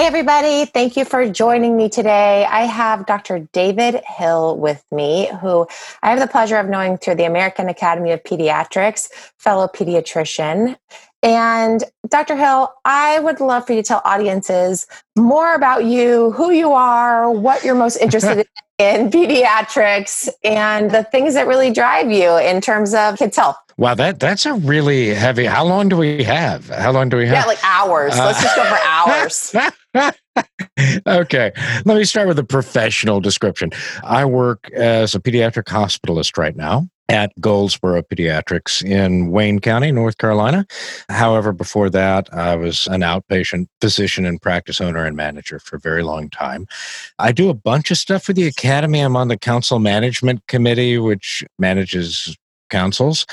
[0.00, 0.64] Hey, everybody.
[0.64, 2.46] Thank you for joining me today.
[2.46, 3.40] I have Dr.
[3.52, 5.66] David Hill with me, who
[6.02, 10.78] I have the pleasure of knowing through the American Academy of Pediatrics, fellow pediatrician.
[11.22, 12.34] And Dr.
[12.34, 17.30] Hill, I would love for you to tell audiences more about you, who you are,
[17.30, 18.46] what you're most interested
[18.78, 23.56] in pediatrics, and the things that really drive you in terms of kids' health.
[23.76, 25.44] Wow, that that's a really heavy.
[25.46, 26.68] How long do we have?
[26.68, 27.34] How long do we have?
[27.34, 28.12] Yeah, like hours.
[28.14, 29.54] Uh, Let's just go for hours.
[31.06, 31.52] okay,
[31.84, 33.70] let me start with a professional description.
[34.04, 40.16] I work as a pediatric hospitalist right now at Goldsboro Pediatrics in Wayne County, North
[40.18, 40.64] Carolina.
[41.08, 45.80] However, before that, I was an outpatient physician and practice owner and manager for a
[45.80, 46.68] very long time.
[47.18, 49.00] I do a bunch of stuff for the Academy.
[49.00, 52.36] I'm on the Council Management Committee, which manages
[52.70, 53.26] councils.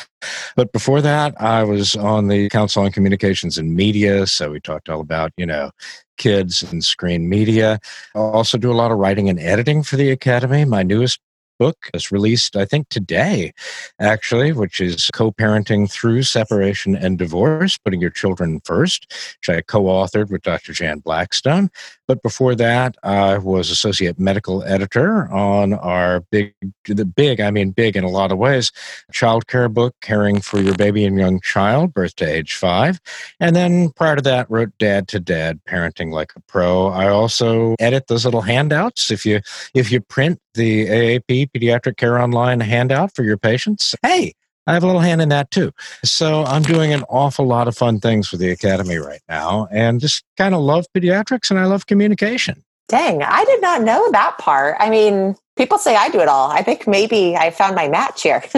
[0.56, 4.26] But before that, I was on the Council on Communications and Media.
[4.26, 5.70] So we talked all about, you know,
[6.18, 7.80] kids and screen media.
[8.16, 10.66] I also do a lot of writing and editing for the Academy.
[10.66, 11.20] My newest
[11.58, 13.54] book is released, I think, today,
[14.00, 19.62] actually, which is co parenting through separation and divorce, putting your children first, which I
[19.62, 20.74] co authored with Dr.
[20.74, 21.70] Jann Blackstone.
[22.08, 26.54] But before that, I was associate medical editor on our big,
[26.86, 28.72] the big, I mean, big in a lot of ways,
[29.12, 33.02] child care book, Caring for Your Baby and Young Child, Birth to Age Five.
[33.40, 36.88] And then prior to that, wrote Dad to Dad, Parenting Like a Pro.
[36.88, 39.12] I also edit those little handouts.
[39.12, 39.42] If you,
[39.74, 44.34] if you print the AAP Pediatric Care Online handout for your patients, hey,
[44.68, 45.72] I have a little hand in that too.
[46.04, 50.00] So I'm doing an awful lot of fun things with the Academy right now and
[50.00, 52.64] just kind of love pediatrics and I love communication.
[52.90, 54.76] Dang, I did not know that part.
[54.80, 56.50] I mean, people say I do it all.
[56.52, 58.44] I think maybe I found my match here.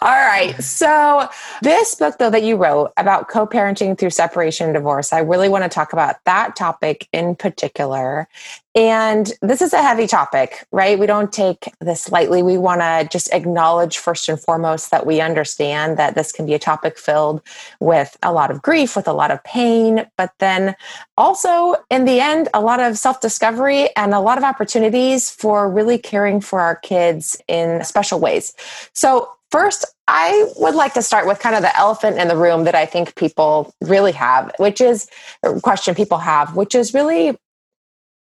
[0.00, 0.54] all right.
[0.60, 1.28] So,
[1.62, 5.48] this book, though, that you wrote about co parenting through separation and divorce, I really
[5.48, 8.28] want to talk about that topic in particular.
[8.76, 10.96] And this is a heavy topic, right?
[10.96, 12.40] We don't take this lightly.
[12.40, 16.54] We want to just acknowledge, first and foremost, that we understand that this can be
[16.54, 17.42] a topic filled
[17.80, 20.76] with a lot of grief, with a lot of pain, but then
[21.16, 24.44] also, in the end, a lot of self discovery and a lot of
[24.90, 28.54] opportunities for really caring for our kids in special ways.
[28.94, 32.62] So, First, I would like to start with kind of the elephant in the room
[32.66, 35.08] that I think people really have, which is
[35.42, 37.36] a question people have, which is really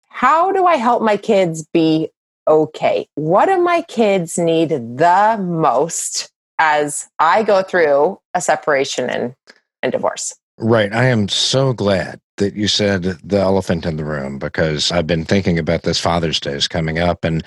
[0.10, 2.10] how do I help my kids be
[2.48, 3.06] okay?
[3.14, 9.36] What do my kids need the most as I go through a separation and,
[9.84, 10.34] and divorce?
[10.62, 10.92] Right.
[10.92, 15.24] I am so glad that you said the elephant in the room because I've been
[15.24, 17.24] thinking about this Father's Day is coming up.
[17.24, 17.44] And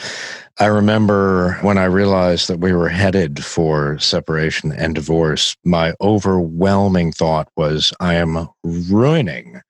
[0.59, 7.13] I remember when I realized that we were headed for separation and divorce, my overwhelming
[7.13, 9.61] thought was, I am ruining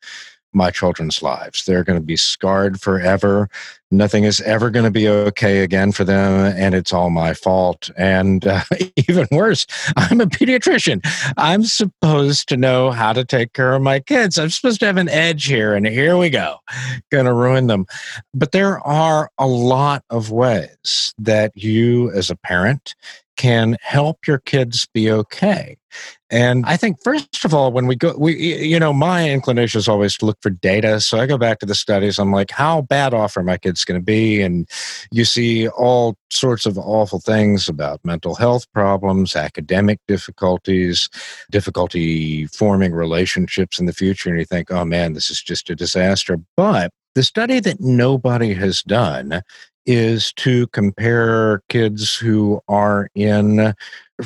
[0.52, 1.64] my children's lives.
[1.64, 3.48] They're going to be scarred forever.
[3.92, 7.90] Nothing is ever going to be okay again for them, and it's all my fault.
[7.94, 8.62] And uh,
[9.08, 9.66] even worse,
[9.98, 11.02] I'm a pediatrician.
[11.36, 14.38] I'm supposed to know how to take care of my kids.
[14.38, 16.56] I'm supposed to have an edge here, and here we go.
[17.10, 17.84] Going to ruin them.
[18.32, 22.94] But there are a lot of ways that you, as a parent,
[23.36, 25.76] can help your kids be okay.
[26.30, 29.88] And I think, first of all, when we go, we, you know, my inclination is
[29.88, 31.00] always to look for data.
[31.00, 32.18] So I go back to the studies.
[32.18, 34.40] I'm like, how bad off are my kids going to be?
[34.40, 34.66] And
[35.10, 41.10] you see all sorts of awful things about mental health problems, academic difficulties,
[41.50, 44.30] difficulty forming relationships in the future.
[44.30, 46.38] And you think, oh man, this is just a disaster.
[46.56, 49.42] But the study that nobody has done
[49.86, 53.74] is to compare kids who are in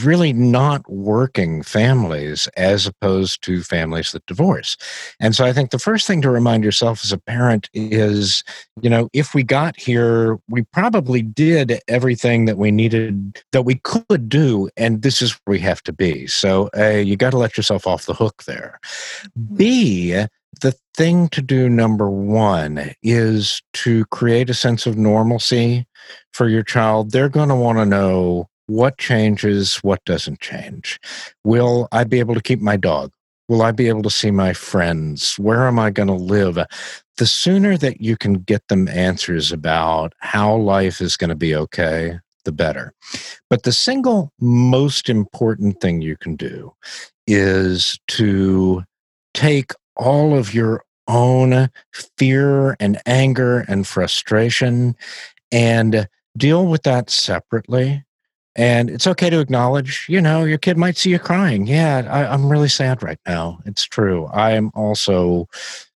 [0.05, 4.77] really not working families as opposed to families that divorce.
[5.21, 8.45] And so I think the first thing to remind yourself as a parent is,
[8.83, 13.77] you know, if we got here, we probably did everything that we needed, that we
[13.77, 16.27] could do, and this is where we have to be.
[16.27, 18.81] So, A, you got to let yourself off the hook there.
[19.55, 20.25] B,
[20.61, 25.87] the thing to do, number one, is to create a sense of normalcy
[26.33, 27.11] for your child.
[27.11, 30.99] They're going to want to know what changes, what doesn't change.
[31.45, 33.13] Will I be able to keep my dog?
[33.49, 35.37] Will I be able to see my friends?
[35.39, 36.59] Where am I going to live?
[37.17, 41.55] The sooner that you can get them answers about how life is going to be
[41.55, 42.93] okay, the better.
[43.49, 46.73] But the single most important thing you can do
[47.29, 48.83] is to
[49.33, 51.71] take all of your own
[52.17, 54.97] fear and anger and frustration
[55.53, 58.05] and deal with that separately
[58.57, 61.67] and it's okay to acknowledge, you know, your kid might see you crying.
[61.67, 63.61] Yeah, I, am really sad right now.
[63.67, 64.27] It's true.
[64.33, 65.47] I am also,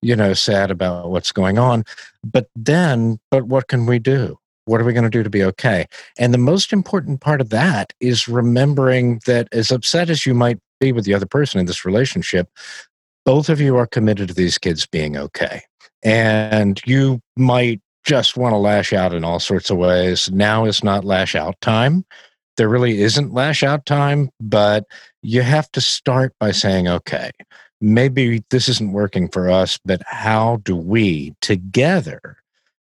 [0.02, 1.84] you know, sad about what's going on.
[2.22, 4.38] But then, but what can we do?
[4.66, 5.86] What are we going to do to be okay?
[6.18, 10.58] And the most important part of that is remembering that as upset as you might
[10.80, 12.50] be with the other person in this relationship,
[13.30, 15.62] both of you are committed to these kids being okay.
[16.02, 20.30] And you might just want to lash out in all sorts of ways.
[20.32, 22.04] Now is not lash out time
[22.60, 24.84] there really isn't lash out time, but
[25.22, 27.30] you have to start by saying, okay,
[27.80, 32.36] maybe this isn't working for us, but how do we together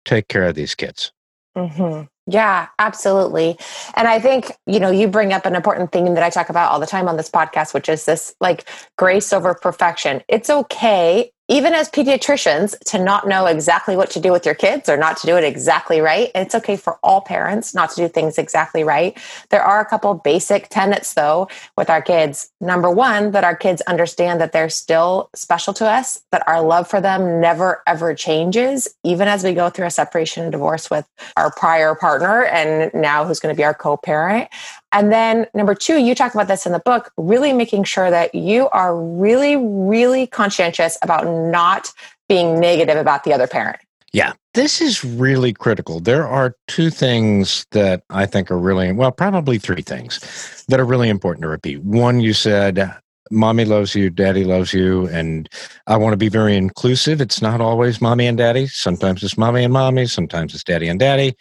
[0.06, 1.12] take care of these kids?
[1.56, 2.06] Mm-hmm.
[2.30, 3.58] Yeah, absolutely.
[3.96, 6.72] And I think, you know, you bring up an important thing that I talk about
[6.72, 10.22] all the time on this podcast, which is this like grace over perfection.
[10.28, 14.88] It's okay even as pediatricians, to not know exactly what to do with your kids
[14.88, 16.32] or not to do it exactly right.
[16.36, 19.18] It's okay for all parents not to do things exactly right.
[19.50, 22.50] There are a couple basic tenets, though, with our kids.
[22.62, 26.88] Number one, that our kids understand that they're still special to us, that our love
[26.88, 31.08] for them never, ever changes, even as we go through a separation and divorce with
[31.36, 34.50] our prior partner and now who's going to be our co parent.
[34.92, 38.34] And then number two, you talk about this in the book, really making sure that
[38.34, 41.92] you are really, really conscientious about not
[42.28, 43.80] being negative about the other parent.
[44.12, 46.00] Yeah, this is really critical.
[46.00, 50.86] There are two things that I think are really, well, probably three things that are
[50.86, 51.84] really important to repeat.
[51.84, 52.92] One, you said,
[53.30, 55.48] mommy loves you, daddy loves you, and
[55.86, 57.22] I want to be very inclusive.
[57.22, 58.66] It's not always mommy and daddy.
[58.66, 61.36] Sometimes it's mommy and mommy, sometimes it's daddy and daddy,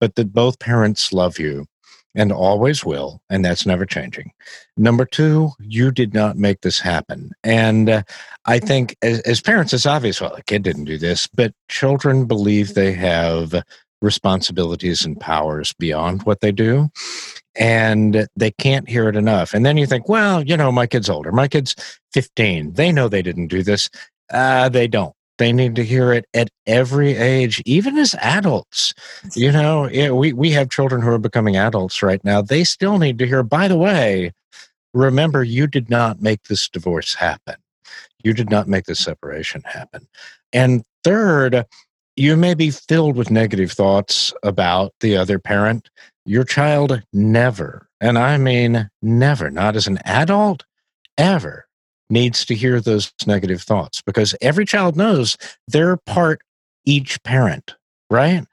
[0.00, 1.66] but that both parents love you
[2.14, 4.32] and always will, and that's never changing.
[4.76, 7.32] Number two, you did not make this happen.
[7.42, 8.02] And uh,
[8.46, 12.26] I think as, as parents, it's obvious, well, the kid didn't do this, but children
[12.26, 13.62] believe they have
[14.02, 16.90] responsibilities and powers beyond what they do.
[17.56, 19.54] And they can't hear it enough.
[19.54, 21.32] And then you think, well, you know, my kid's older.
[21.32, 21.74] My kid's
[22.12, 22.72] 15.
[22.72, 23.88] They know they didn't do this.
[24.30, 25.14] Uh, they don't.
[25.38, 28.94] They need to hear it at every age, even as adults.
[29.34, 32.40] You know, yeah, we, we have children who are becoming adults right now.
[32.40, 34.32] They still need to hear, by the way,
[34.92, 37.56] remember, you did not make this divorce happen.
[38.22, 40.06] You did not make this separation happen.
[40.52, 41.66] And third,
[42.16, 45.90] you may be filled with negative thoughts about the other parent.
[46.24, 50.64] Your child never, and I mean never, not as an adult,
[51.18, 51.66] ever
[52.10, 55.36] needs to hear those negative thoughts because every child knows
[55.68, 56.42] they're part
[56.84, 57.74] each parent,
[58.10, 58.44] right?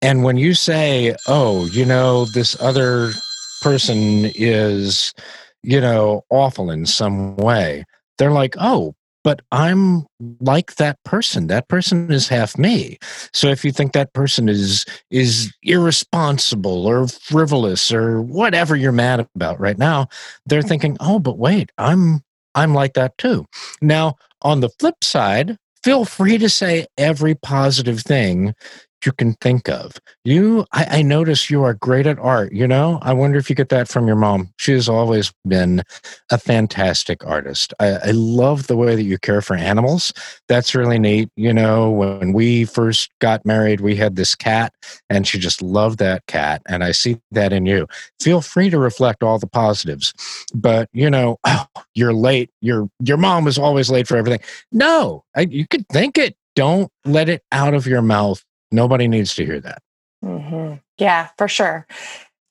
[0.00, 3.12] And when you say, oh, you know, this other
[3.60, 5.14] person is,
[5.62, 7.84] you know, awful in some way,
[8.18, 8.94] they're like, oh,
[9.24, 10.06] but I'm
[10.40, 11.46] like that person.
[11.46, 12.98] That person is half me.
[13.32, 19.26] So if you think that person is is irresponsible or frivolous or whatever you're mad
[19.36, 20.08] about right now,
[20.46, 22.22] they're thinking, "Oh, but wait, I'm
[22.54, 23.46] I'm like that too.
[23.80, 28.54] Now, on the flip side, feel free to say every positive thing
[29.04, 29.96] you can think of.
[30.24, 32.52] You, I, I, notice you are great at art.
[32.52, 34.50] You know, I wonder if you get that from your mom.
[34.58, 35.82] She has always been
[36.30, 37.74] a fantastic artist.
[37.80, 40.12] I, I love the way that you care for animals.
[40.48, 41.28] That's really neat.
[41.36, 44.72] You know, when we first got married, we had this cat,
[45.10, 46.62] and she just loved that cat.
[46.66, 47.86] And I see that in you.
[48.20, 50.12] Feel free to reflect all the positives.
[50.54, 52.50] But you know, oh, you're late.
[52.60, 54.40] Your your mom was always late for everything.
[54.70, 56.36] No, I, you could think it.
[56.54, 59.82] Don't let it out of your mouth Nobody needs to hear that.
[60.24, 60.74] Mm-hmm.
[60.98, 61.86] Yeah, for sure.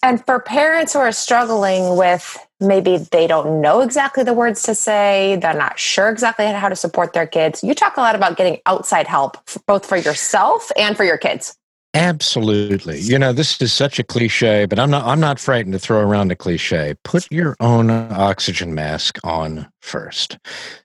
[0.04, 4.76] And for parents who are struggling with maybe they don't know exactly the words to
[4.76, 8.38] say, they're not sure exactly how to support their kids, you talk a lot about
[8.38, 9.38] getting outside help,
[9.68, 11.58] both for yourself and for your kids.
[11.94, 13.02] Absolutely.
[13.02, 16.00] You know, this is such a cliche, but I'm not I'm not frightened to throw
[16.00, 16.96] around a cliche.
[17.04, 20.38] Put your own oxygen mask on first.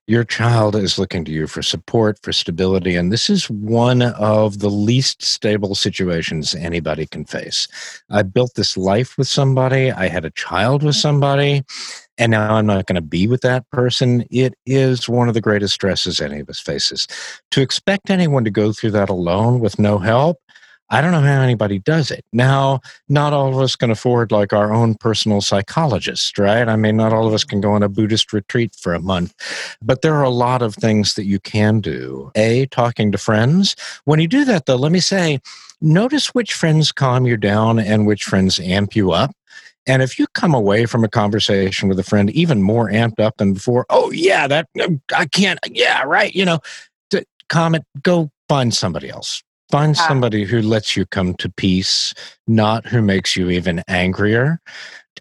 [0.08, 4.58] Your child is looking to you for support, for stability, and this is one of
[4.58, 7.68] the least stable situations anybody can face.
[8.10, 11.00] I built this life with somebody, I had a child with mm-hmm.
[11.02, 11.62] somebody,
[12.18, 15.40] and now I'm not going to be with that person, it is one of the
[15.40, 17.06] greatest stresses any of us faces.
[17.52, 20.40] To expect anyone to go through that alone with no help
[20.88, 22.24] I don't know how anybody does it.
[22.32, 26.68] Now, not all of us can afford like our own personal psychologist, right?
[26.68, 29.34] I mean, not all of us can go on a Buddhist retreat for a month,
[29.82, 32.30] but there are a lot of things that you can do.
[32.36, 33.74] A, talking to friends.
[34.04, 35.40] When you do that, though, let me say,
[35.80, 39.32] notice which friends calm you down and which friends amp you up.
[39.88, 43.36] And if you come away from a conversation with a friend even more amped up
[43.38, 44.68] than before, oh, yeah, that,
[45.14, 46.60] I can't, yeah, right, you know,
[47.48, 52.14] comment, go find somebody else Find somebody who lets you come to peace,
[52.46, 54.60] not who makes you even angrier.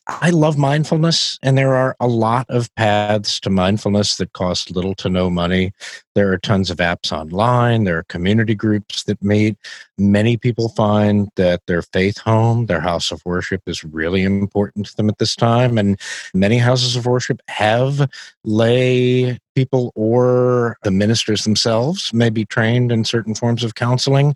[0.07, 4.93] I love mindfulness, and there are a lot of paths to mindfulness that cost little
[4.95, 5.73] to no money.
[6.13, 9.57] There are tons of apps online, there are community groups that meet.
[9.97, 14.95] Many people find that their faith home, their house of worship, is really important to
[14.95, 15.79] them at this time.
[15.79, 15.99] And
[16.35, 18.07] many houses of worship have
[18.43, 24.35] lay people or the ministers themselves may be trained in certain forms of counseling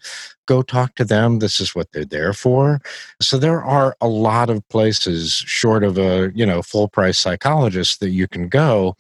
[0.50, 1.38] go talk to them.
[1.38, 2.82] This is what they're there for.
[3.22, 8.00] So there are a lot of places short of a you know full price psychologist
[8.00, 8.96] that you can go.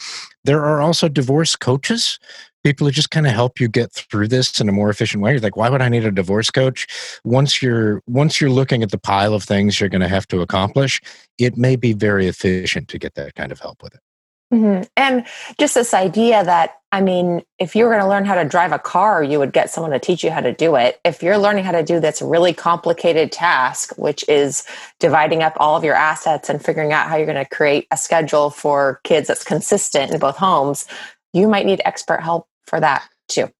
[0.45, 2.19] There are also divorce coaches.
[2.63, 5.31] People who just kind of help you get through this in a more efficient way.
[5.31, 6.85] You're like why would i need a divorce coach?
[7.23, 10.41] Once you're once you're looking at the pile of things you're going to have to
[10.41, 11.01] accomplish
[11.39, 14.01] it may be very efficient to get that kind of help with it
[14.51, 14.83] Mm-hmm.
[14.97, 15.25] And
[15.59, 18.71] just this idea that, I mean, if you were going to learn how to drive
[18.71, 20.99] a car, you would get someone to teach you how to do it.
[21.05, 24.65] If you're learning how to do this really complicated task, which is
[24.99, 27.97] dividing up all of your assets and figuring out how you're going to create a
[27.97, 30.87] schedule for kids that's consistent in both homes,
[31.31, 33.51] you might need expert help for that too.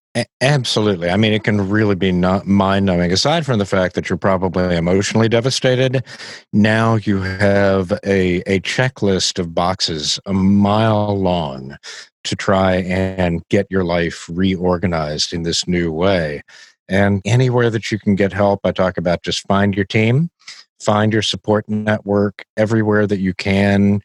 [0.42, 1.10] Absolutely.
[1.10, 3.12] I mean, it can really be not mind numbing.
[3.12, 6.04] Aside from the fact that you're probably emotionally devastated,
[6.54, 11.78] now you have a, a checklist of boxes a mile long
[12.24, 16.42] to try and get your life reorganized in this new way.
[16.88, 20.30] And anywhere that you can get help, I talk about just find your team,
[20.80, 24.02] find your support network everywhere that you can.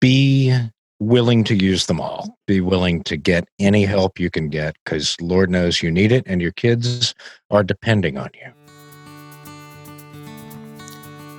[0.00, 0.56] Be
[1.02, 2.38] willing to use them all.
[2.46, 6.22] Be willing to get any help you can get because Lord knows you need it
[6.26, 7.14] and your kids
[7.50, 8.52] are depending on you.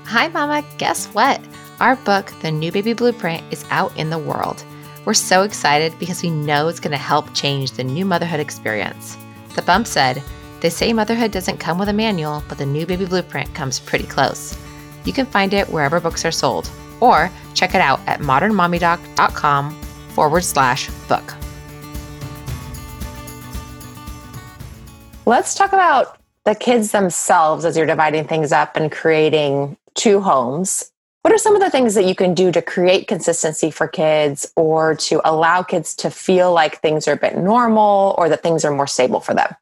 [0.05, 0.63] Hi, Mama.
[0.77, 1.41] Guess what?
[1.79, 4.63] Our book, The New Baby Blueprint, is out in the world.
[5.05, 9.17] We're so excited because we know it's going to help change the new motherhood experience.
[9.55, 10.21] The bump said,
[10.59, 14.05] They say motherhood doesn't come with a manual, but the new baby blueprint comes pretty
[14.05, 14.57] close.
[15.03, 16.69] You can find it wherever books are sold
[17.03, 21.33] or check it out at modernmommydoc.com forward slash book.
[25.25, 30.91] Let's talk about the kids themselves as you're dividing things up and creating two homes.
[31.21, 34.51] What are some of the things that you can do to create consistency for kids
[34.57, 38.65] or to allow kids to feel like things are a bit normal or that things
[38.65, 39.55] are more stable for them?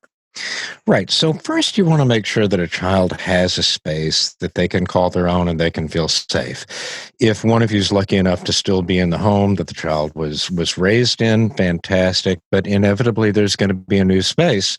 [0.87, 1.11] Right.
[1.11, 4.67] So, first, you want to make sure that a child has a space that they
[4.67, 6.65] can call their own and they can feel safe.
[7.19, 9.73] If one of you is lucky enough to still be in the home that the
[9.73, 12.39] child was was raised in, fantastic.
[12.49, 14.77] But inevitably, there's going to be a new space,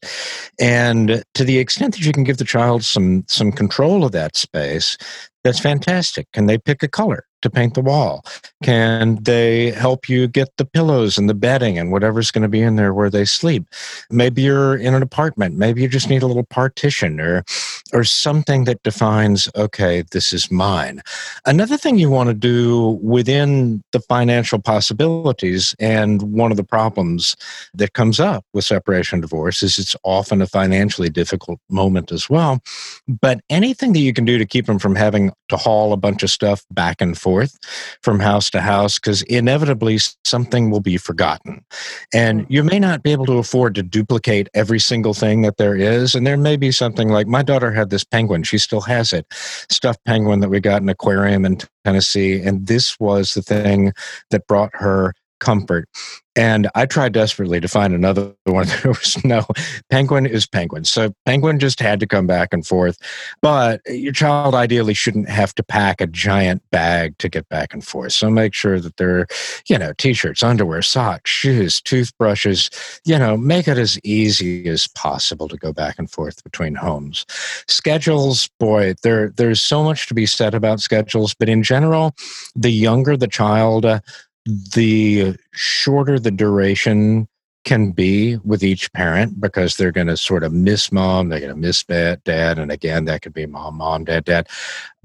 [0.58, 4.36] and to the extent that you can give the child some some control of that
[4.36, 4.96] space,
[5.44, 6.26] that's fantastic.
[6.32, 7.24] Can they pick a color?
[7.42, 8.24] To paint the wall?
[8.62, 12.62] Can they help you get the pillows and the bedding and whatever's going to be
[12.62, 13.64] in there where they sleep?
[14.10, 15.56] Maybe you're in an apartment.
[15.56, 17.44] Maybe you just need a little partition or
[17.92, 21.02] or something that defines, okay, this is mine.
[21.46, 27.36] Another thing you want to do within the financial possibilities, and one of the problems
[27.74, 32.30] that comes up with separation and divorce is it's often a financially difficult moment as
[32.30, 32.60] well.
[33.08, 36.22] But anything that you can do to keep them from having to haul a bunch
[36.22, 37.58] of stuff back and forth
[38.02, 41.62] from house to house because inevitably something will be forgotten.
[42.14, 42.52] And mm-hmm.
[42.52, 46.14] you may not be able to afford to duplicate every single thing that there is.
[46.14, 49.26] And there may be something like my daughter had this penguin, she still has it,
[49.30, 52.40] stuffed penguin that we got in an aquarium in Tennessee.
[52.40, 53.92] And this was the thing
[54.30, 55.88] that brought her comfort.
[56.34, 58.66] And I tried desperately to find another one.
[58.66, 59.44] There was no
[59.90, 60.84] penguin is penguin.
[60.84, 62.96] So penguin just had to come back and forth.
[63.42, 67.86] But your child ideally shouldn't have to pack a giant bag to get back and
[67.86, 68.12] forth.
[68.12, 69.26] So make sure that they're,
[69.68, 72.70] you know, t-shirts, underwear, socks, shoes, toothbrushes,
[73.04, 77.26] you know, make it as easy as possible to go back and forth between homes.
[77.68, 82.14] Schedules, boy, there there's so much to be said about schedules, but in general,
[82.54, 84.00] the younger the child, uh,
[84.46, 87.28] the shorter the duration
[87.64, 91.54] can be with each parent because they're going to sort of miss mom, they're going
[91.54, 94.48] to miss dad, and again, that could be mom, mom, dad, dad.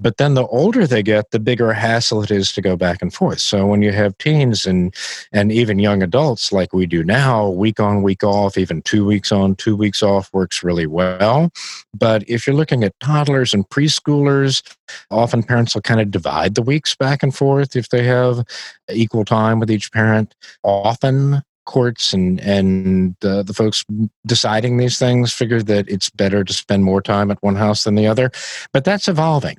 [0.00, 3.12] But then the older they get, the bigger hassle it is to go back and
[3.12, 3.40] forth.
[3.40, 4.94] So when you have teens and
[5.32, 9.32] and even young adults like we do now, week on, week off, even two weeks
[9.32, 11.50] on, two weeks off works really well.
[11.92, 14.62] But if you're looking at toddlers and preschoolers,
[15.10, 18.44] often parents will kind of divide the weeks back and forth if they have
[18.92, 20.34] equal time with each parent.
[20.62, 23.84] Often courts and and the folks
[24.26, 27.94] deciding these things figure that it's better to spend more time at one house than
[27.94, 28.30] the other.
[28.72, 29.58] But that's evolving.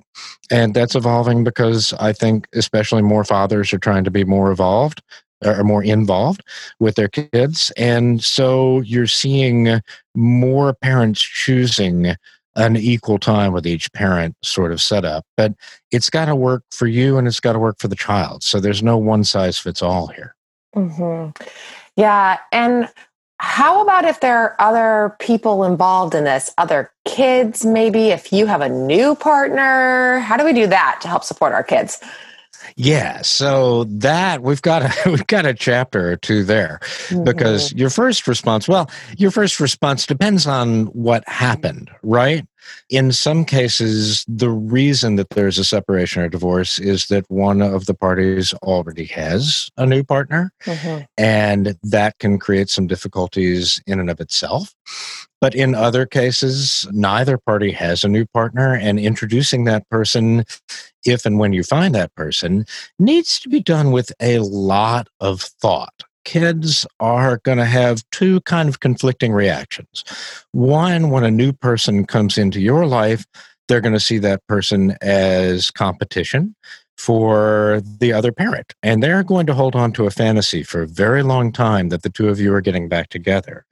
[0.52, 5.02] And that's evolving because i think especially more fathers are trying to be more evolved
[5.46, 6.44] or more involved
[6.80, 7.72] with their kids.
[7.78, 9.80] And so you're seeing
[10.16, 12.16] more parents choosing
[12.56, 15.24] an equal time with each parent sort of setup.
[15.38, 15.54] But
[15.92, 18.44] it's got to work for you and it's got to work for the child.
[18.44, 20.36] So there's no one size fits all here.
[20.76, 21.30] Mm-hmm.
[22.00, 22.38] Yeah.
[22.54, 22.88] And
[23.40, 28.46] how about if there are other people involved in this, other kids, maybe if you
[28.46, 30.20] have a new partner?
[30.20, 32.02] How do we do that to help support our kids?
[32.78, 37.26] Yeah, so that we've got a we've got a chapter or two there mm-hmm.
[37.26, 42.48] because your first response, well, your first response depends on what happened, right?
[42.90, 47.86] In some cases, the reason that there's a separation or divorce is that one of
[47.86, 51.04] the parties already has a new partner, mm-hmm.
[51.18, 54.76] and that can create some difficulties in and of itself.
[55.42, 60.44] But in other cases, neither party has a new partner, and introducing that person,
[61.06, 62.66] if and when you find that person,
[62.98, 66.04] needs to be done with a lot of thought.
[66.26, 70.04] Kids are going to have two kind of conflicting reactions.
[70.52, 73.26] One, when a new person comes into your life,
[73.68, 76.56] they're going to see that person as competition
[76.98, 78.74] for the other parent.
[78.84, 82.04] And they're going to hold on to a fantasy for a very long time that
[82.04, 83.66] the two of you are getting back together.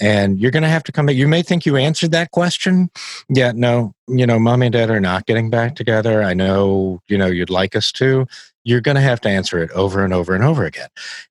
[0.00, 1.14] And you're going to have to come back.
[1.14, 2.90] You may think you answered that question.
[3.28, 6.24] Yeah, no, you know, mom and dad are not getting back together.
[6.24, 8.26] I know, you know, you'd like us to.
[8.64, 10.88] You're going to have to answer it over and over and over again.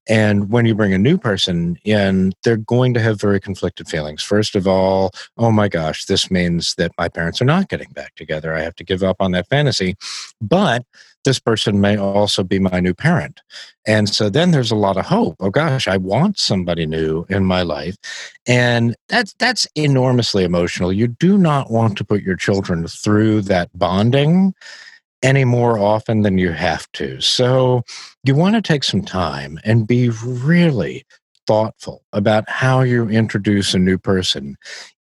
[0.08, 4.24] And when you bring a new person in, they're going to have very conflicted feelings.
[4.24, 8.16] First of all, oh my gosh, this means that my parents are not getting back
[8.16, 8.54] together.
[8.54, 9.96] I have to give up on that fantasy.
[10.40, 10.86] But
[11.24, 13.42] this person may also be my new parent.
[13.88, 15.36] And so then there's a lot of hope.
[15.40, 17.96] Oh gosh, I want somebody new in my life.
[18.48, 20.92] And that's that's enormously emotional.
[20.92, 24.54] You do not want to put your children through that bonding
[25.24, 27.20] any more often than you have to.
[27.22, 27.84] So
[28.24, 31.06] you want to take some time and be really
[31.46, 34.56] thoughtful about how you introduce a new person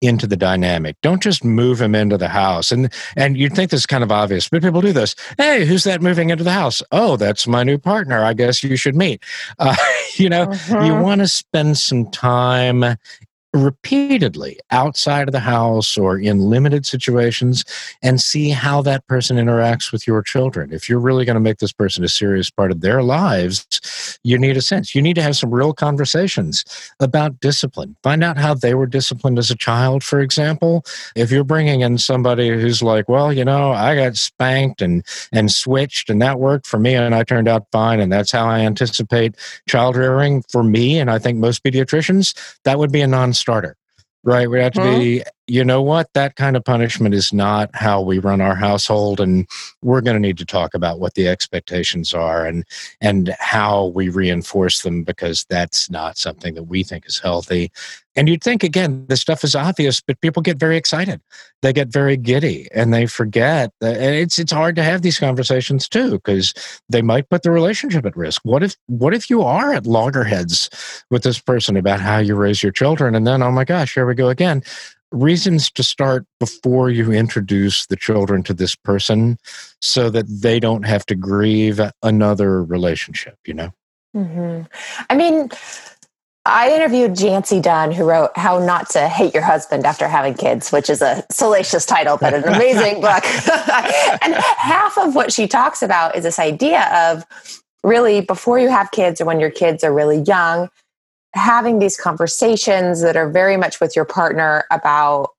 [0.02, 0.96] into the dynamic.
[1.02, 2.72] Don't just move him into the house.
[2.72, 5.16] And and you'd think this is kind of obvious, but people do this.
[5.38, 6.82] Hey, who's that moving into the house?
[6.92, 8.24] Oh, that's my new partner.
[8.24, 9.24] I guess you should meet.
[9.60, 9.76] Uh,
[10.16, 10.82] you know, uh-huh.
[10.82, 12.84] you want to spend some time
[13.54, 17.66] repeatedly outside of the house or in limited situations
[18.04, 20.72] and see how that person interacts with your children.
[20.72, 24.38] If you're really going to make this person a serious part of their lives, you
[24.38, 24.94] need a sense.
[24.94, 26.64] You need to have some real conversations
[27.00, 27.96] about discipline.
[28.04, 30.86] Find out how they were disciplined as a child, for example.
[31.16, 35.52] If you're bringing in somebody who's like, well, you know, I got spanked and, and
[35.52, 38.60] switched and that worked for me and I turned out fine and that's how I
[38.60, 39.36] anticipate
[39.68, 43.76] child rearing for me and I think most pediatricians, that would be a non starter,
[44.24, 44.50] right?
[44.50, 45.00] We have to mm-hmm.
[45.00, 46.14] be, you know what?
[46.14, 49.20] That kind of punishment is not how we run our household.
[49.20, 49.48] And
[49.82, 52.64] we're going to need to talk about what the expectations are and,
[53.02, 57.72] and how we reinforce them because that's not something that we think is healthy.
[58.16, 61.22] And you'd think, again, this stuff is obvious, but people get very excited.
[61.62, 65.20] They get very giddy and they forget that and it's, it's hard to have these
[65.20, 66.54] conversations too, because
[66.90, 68.42] they might put the relationship at risk.
[68.44, 70.70] What if, what if you are at loggerheads
[71.10, 73.16] with this person about how you raise your children?
[73.16, 74.64] And then, oh my gosh, here we go again
[75.12, 79.38] reasons to start before you introduce the children to this person
[79.82, 83.72] so that they don't have to grieve another relationship you know
[84.16, 84.62] mm-hmm.
[85.10, 85.50] i mean
[86.46, 90.72] I interviewed Jancee Dunn, who wrote How Not to Hate Your Husband After Having Kids,
[90.72, 93.24] which is a salacious title, but an amazing book.
[94.24, 97.24] and half of what she talks about is this idea of
[97.84, 100.70] really before you have kids or when your kids are really young,
[101.34, 105.32] having these conversations that are very much with your partner about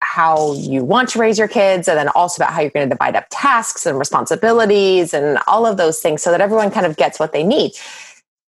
[0.00, 2.94] how you want to raise your kids and then also about how you're going to
[2.94, 6.96] divide up tasks and responsibilities and all of those things so that everyone kind of
[6.96, 7.72] gets what they need.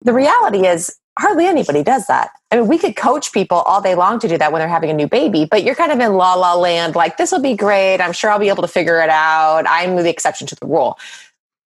[0.02, 2.30] The reality is hardly anybody does that.
[2.50, 4.90] I mean, we could coach people all day long to do that when they're having
[4.90, 7.56] a new baby, but you're kind of in la la land, like, this will be
[7.56, 8.00] great.
[8.00, 9.64] I'm sure I'll be able to figure it out.
[9.68, 10.98] I'm the exception to the rule.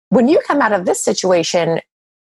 [0.08, 1.80] When you come out of this situation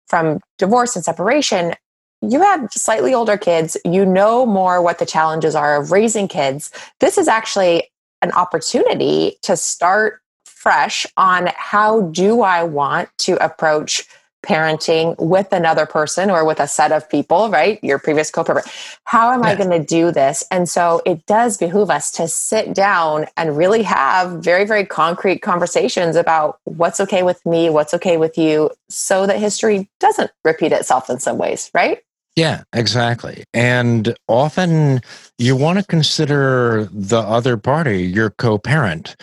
[0.07, 1.73] from divorce and separation,
[2.21, 6.71] you have slightly older kids, you know more what the challenges are of raising kids.
[6.99, 7.89] This is actually
[8.21, 14.05] an opportunity to start fresh on how do I want to approach
[14.45, 17.81] parenting with another person or with a set of people, right?
[17.83, 18.67] Your previous co parent.
[19.03, 19.53] How am yes.
[19.53, 20.43] I going to do this?
[20.49, 25.39] And so it does behoove us to sit down and really have very, very concrete
[25.39, 30.71] conversations about what's okay with me, what's okay with you, so that history doesn't repeat
[30.71, 31.99] itself in some ways, right?
[32.39, 33.43] Yeah, exactly.
[33.53, 35.01] And often
[35.37, 39.17] you want to consider the other party, your co parent,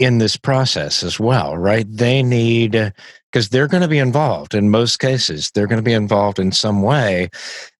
[0.00, 1.86] in this process as well, right?
[1.88, 2.92] They need
[3.30, 5.52] because they're going to be involved in most cases.
[5.52, 7.30] They're going to be involved in some way.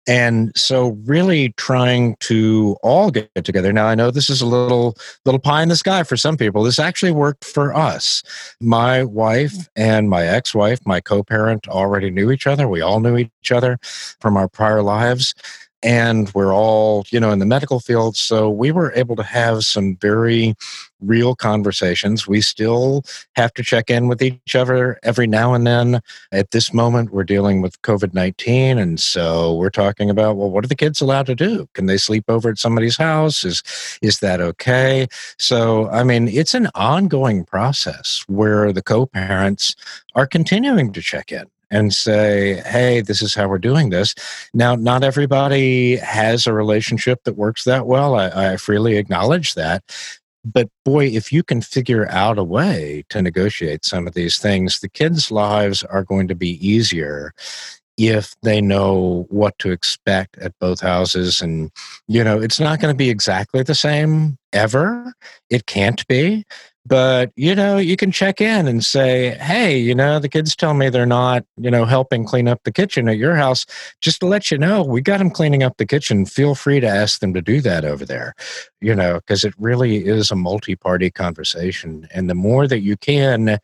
[0.07, 3.73] And so really trying to all get together.
[3.73, 6.63] Now I know this is a little little pie in the sky for some people.
[6.63, 8.23] This actually worked for us.
[8.61, 9.69] My wife mm.
[9.77, 12.69] and my ex-wife, my co-parent already knew each other.
[12.69, 15.35] We all knew each other from our prior lives
[15.83, 19.65] and we're all you know in the medical field so we were able to have
[19.65, 20.55] some very
[21.01, 22.27] real conversations.
[22.27, 26.01] We still have to check in with each other every now and then.
[26.33, 30.69] At this moment we're dealing with covid-19 and so we're talking about well what are
[30.69, 31.69] the kids allowed to do?
[31.75, 33.45] Can they sleep over at somebody's house?
[33.45, 33.63] Is
[34.03, 35.07] is that okay?
[35.39, 39.75] So i mean it's an ongoing process where the co-parents
[40.15, 44.15] are continuing to check in and say, hey, this is how we're doing this.
[44.55, 48.15] Now, not everybody has a relationship that works that well.
[48.15, 49.83] I, I freely acknowledge that.
[50.45, 54.79] But boy, if you can figure out a way to negotiate some of these things,
[54.79, 57.33] the kids' lives are going to be easier
[57.99, 61.41] if they know what to expect at both houses.
[61.41, 61.73] And,
[62.07, 65.15] you know, it's not going to be exactly the same ever.
[65.51, 66.45] It can't be
[66.87, 70.75] but you know you can check in and say hey you know the kids tell
[70.75, 73.67] me they're not you know helping clean up the kitchen at your house.
[74.01, 76.27] Just to let you know we got them cleaning up the kitchen.
[76.27, 78.35] Feel free to ask them to do that over there
[78.81, 83.59] you know because it really is a multi-party conversation and the more that you can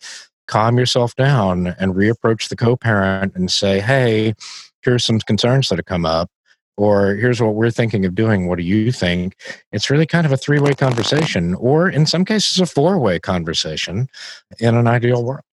[0.48, 4.34] calm yourself down and reapproach the co-parent and say hey
[4.82, 6.30] here's some concerns that have come up
[6.76, 9.36] or here's what we're thinking of doing what do you think?
[9.72, 14.08] It's really kind of a three-way conversation or in some cases a four-way conversation
[14.58, 15.44] in an ideal world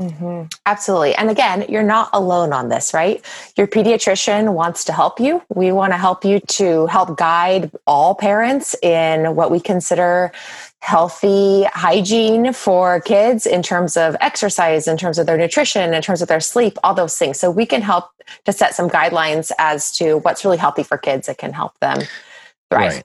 [0.00, 0.46] Mm-hmm.
[0.64, 1.14] Absolutely.
[1.14, 3.22] And again, you're not alone on this, right?
[3.56, 5.42] Your pediatrician wants to help you.
[5.54, 10.32] We want to help you to help guide all parents in what we consider
[10.80, 16.22] healthy hygiene for kids in terms of exercise, in terms of their nutrition, in terms
[16.22, 17.38] of their sleep, all those things.
[17.38, 18.08] So we can help
[18.46, 21.98] to set some guidelines as to what's really healthy for kids that can help them
[22.70, 22.92] thrive.
[22.92, 23.02] Right.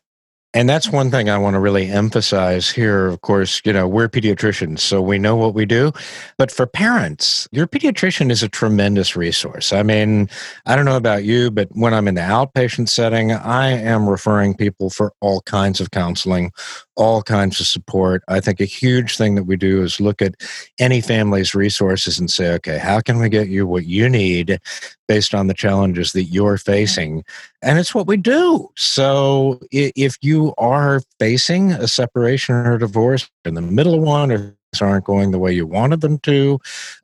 [0.55, 3.07] And that's one thing I want to really emphasize here.
[3.07, 5.91] Of course, you know, we're pediatricians, so we know what we do.
[6.37, 9.73] But for parents, your pediatrician is a tremendous resource.
[9.73, 10.29] I mean,
[10.65, 14.55] I don't know about you, but when I'm in the outpatient setting, I am referring
[14.55, 16.53] people for all kinds of counseling,
[16.95, 18.23] all kinds of support.
[18.27, 20.35] I think a huge thing that we do is look at
[20.79, 24.59] any family's resources and say, okay, how can we get you what you need
[25.07, 27.23] based on the challenges that you're facing?
[27.61, 28.69] And it's what we do.
[28.75, 34.31] So if you are facing a separation or a divorce in the middle of one
[34.31, 36.59] or things aren't going the way you wanted them to,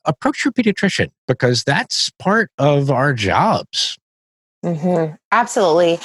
[0.06, 3.98] approach your pediatrician because that's part of our jobs.
[4.64, 5.16] Mm-hmm.
[5.32, 6.00] Absolutely.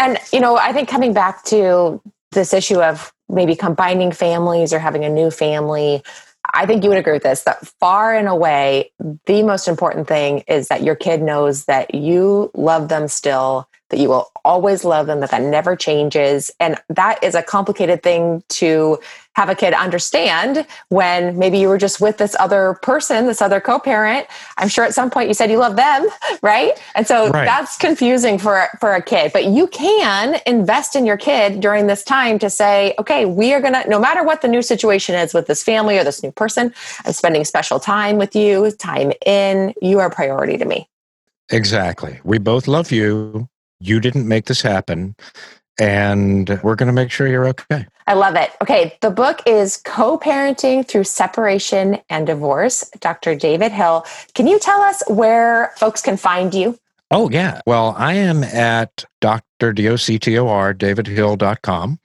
[0.00, 2.00] And, you know, I think coming back to
[2.32, 6.02] this issue of maybe combining families or having a new family,
[6.54, 8.92] I think you would agree with this that far and away,
[9.26, 13.98] the most important thing is that your kid knows that you love them still that
[13.98, 16.50] you will always love them, that that never changes.
[16.60, 18.98] And that is a complicated thing to
[19.34, 23.60] have a kid understand when maybe you were just with this other person, this other
[23.60, 24.26] co parent.
[24.56, 26.08] I'm sure at some point you said you love them,
[26.42, 26.72] right?
[26.94, 27.44] And so right.
[27.44, 29.32] that's confusing for, for a kid.
[29.32, 33.60] But you can invest in your kid during this time to say, okay, we are
[33.60, 36.32] going to, no matter what the new situation is with this family or this new
[36.32, 36.74] person,
[37.04, 40.88] I'm spending special time with you, time in, you are a priority to me.
[41.50, 42.20] Exactly.
[42.24, 43.48] We both love you
[43.80, 45.14] you didn't make this happen
[45.78, 47.86] and we're going to make sure you're okay.
[48.06, 48.50] I love it.
[48.62, 53.34] Okay, the book is Co Parenting Through Separation and Divorce, Dr.
[53.34, 54.04] David Hill.
[54.34, 56.78] Can you tell us where folks can find you?
[57.10, 57.60] Oh, yeah.
[57.66, 59.44] Well, I am at Dr.
[59.58, 61.98] D-O-C-T-O-R, D-O-C-T-O-R, davidhill.com.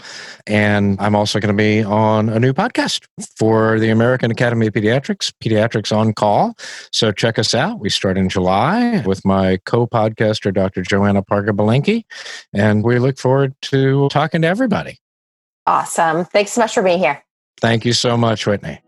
[0.48, 3.06] And I'm also going to be on a new podcast
[3.38, 6.56] for the American Academy of Pediatrics, Pediatrics on Call.
[6.92, 7.80] So check us out.
[7.80, 10.82] We start in July with my co-podcaster, Dr.
[10.82, 11.54] Joanna Parga
[12.54, 15.00] And we look forward to talking to everybody.
[15.66, 16.26] Awesome.
[16.26, 17.24] Thanks so much for being here.
[17.62, 18.82] Thank you so much, Whitney.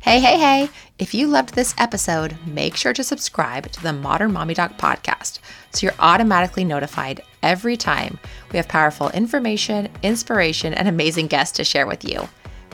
[0.00, 0.70] Hey, hey, hey!
[0.98, 5.38] If you loved this episode, make sure to subscribe to the Modern Mommy Doc podcast
[5.72, 8.18] so you're automatically notified every time
[8.50, 12.28] we have powerful information, inspiration, and amazing guests to share with you.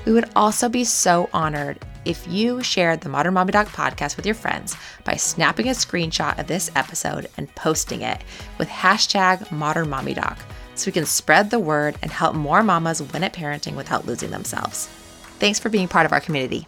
[0.06, 4.24] We would also be so honored if you shared the Modern Mommy Doc podcast with
[4.24, 8.24] your friends by snapping a screenshot of this episode and posting it
[8.56, 10.38] with hashtag Modern Mommy Doc
[10.76, 14.30] so we can spread the word and help more mamas win at parenting without losing
[14.30, 14.86] themselves.
[15.40, 16.66] Thanks for being part of our community.